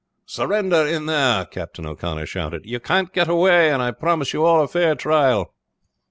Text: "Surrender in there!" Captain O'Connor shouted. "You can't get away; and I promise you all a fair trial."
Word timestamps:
"Surrender 0.25 0.77
in 0.87 1.05
there!" 1.05 1.45
Captain 1.45 1.85
O'Connor 1.85 2.25
shouted. 2.25 2.63
"You 2.65 2.79
can't 2.79 3.13
get 3.13 3.27
away; 3.27 3.69
and 3.69 3.83
I 3.83 3.91
promise 3.91 4.33
you 4.33 4.43
all 4.43 4.63
a 4.63 4.67
fair 4.67 4.95
trial." 4.95 5.53